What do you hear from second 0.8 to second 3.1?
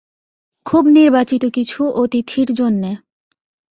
নির্বাচিত কিছু অতিথির জন্যে।